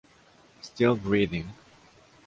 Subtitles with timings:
[0.63, 1.53] Still breathing.